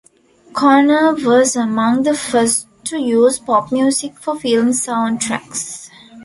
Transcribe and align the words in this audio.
Conner 0.53 1.13
was 1.13 1.55
among 1.55 2.01
the 2.01 2.15
first 2.15 2.65
to 2.85 2.97
use 2.97 3.37
pop 3.37 3.71
music 3.71 4.17
for 4.17 4.35
film 4.39 4.73
sound 4.73 5.21
tracks. 5.21 5.91